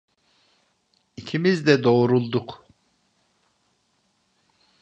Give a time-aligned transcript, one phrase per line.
[1.17, 2.65] İkimiz de doğrulduk.